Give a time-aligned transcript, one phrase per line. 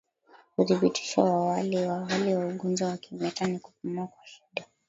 [0.61, 1.77] Uthibitisho wa awali
[2.41, 4.65] wa ugonjwa wa kimeta ni kupumua kwa shida